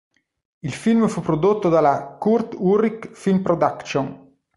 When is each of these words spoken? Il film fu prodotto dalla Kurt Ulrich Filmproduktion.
Il 0.61 0.73
film 0.73 1.07
fu 1.07 1.21
prodotto 1.21 1.69
dalla 1.69 2.17
Kurt 2.19 2.55
Ulrich 2.57 3.11
Filmproduktion. 3.11 4.35